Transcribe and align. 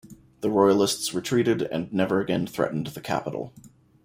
The 0.39 0.49
royalists 0.49 1.13
retreated 1.13 1.61
and 1.61 1.93
never 1.93 2.19
again 2.21 2.47
threatened 2.47 2.87
the 2.87 3.01
capital. 3.01 3.53